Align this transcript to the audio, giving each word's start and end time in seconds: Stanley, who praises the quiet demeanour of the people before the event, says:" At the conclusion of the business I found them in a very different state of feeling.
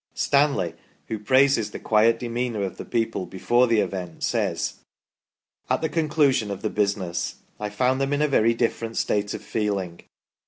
Stanley, 0.15 0.73
who 1.09 1.19
praises 1.19 1.69
the 1.69 1.77
quiet 1.77 2.17
demeanour 2.17 2.63
of 2.63 2.77
the 2.77 2.85
people 2.85 3.27
before 3.27 3.67
the 3.67 3.79
event, 3.81 4.23
says:" 4.23 4.79
At 5.69 5.81
the 5.81 5.89
conclusion 5.89 6.49
of 6.49 6.63
the 6.63 6.71
business 6.71 7.35
I 7.59 7.69
found 7.69 8.01
them 8.01 8.11
in 8.11 8.23
a 8.23 8.27
very 8.27 8.55
different 8.55 8.97
state 8.97 9.35
of 9.35 9.43
feeling. 9.43 9.99